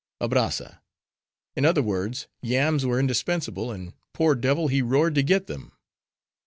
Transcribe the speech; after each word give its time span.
ABRAZZA—In 0.19 1.63
other 1.63 1.83
words, 1.83 2.25
yams 2.41 2.87
were 2.87 2.99
indispensable, 2.99 3.69
and, 3.71 3.93
poor 4.13 4.33
devil, 4.33 4.67
he 4.67 4.81
roared 4.81 5.13
to 5.13 5.21
get 5.21 5.45
them. 5.45 5.73